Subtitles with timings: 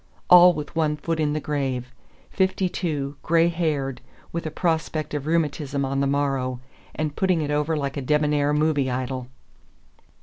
[0.31, 1.91] All with one foot in the grave!
[2.31, 6.59] Fifty two, gray haired with a prospect of rheumatism on the morrow
[6.95, 9.27] and putting it over like a debonair movie idol!